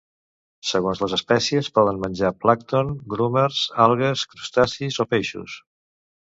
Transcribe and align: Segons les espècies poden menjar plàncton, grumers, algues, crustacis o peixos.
Segons 0.67 1.01
les 1.01 1.11
espècies 1.17 1.69
poden 1.75 1.99
menjar 2.05 2.31
plàncton, 2.45 2.89
grumers, 3.13 3.61
algues, 3.85 4.25
crustacis 4.33 4.99
o 5.05 5.07
peixos. 5.13 5.61